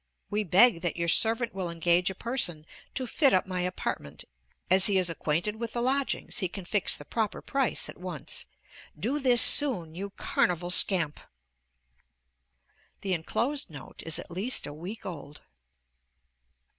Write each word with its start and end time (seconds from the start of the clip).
We 0.31 0.43
beg 0.43 0.81
that 0.81 0.97
your 0.97 1.07
servant 1.07 1.53
will 1.53 1.69
engage 1.69 2.09
a 2.09 2.15
person 2.15 2.65
to 2.95 3.05
fit 3.05 3.35
up 3.35 3.45
my 3.45 3.61
apartment; 3.61 4.25
as 4.67 4.87
he 4.87 4.97
is 4.97 5.11
acquainted 5.11 5.57
with 5.57 5.73
the 5.73 5.81
lodgings, 5.83 6.39
he 6.39 6.49
can 6.49 6.65
fix 6.65 6.97
the 6.97 7.05
proper 7.05 7.39
price 7.39 7.87
at 7.87 7.99
once. 7.99 8.47
Do 8.99 9.19
this 9.19 9.43
soon, 9.43 9.93
you 9.93 10.09
Carnival 10.09 10.71
scamp!!!!!!! 10.71 11.27
The 13.01 13.13
inclosed 13.13 13.69
note 13.69 14.01
is 14.03 14.17
at 14.17 14.31
least 14.31 14.65
a 14.65 14.73
week 14.73 15.05
old. 15.05 15.41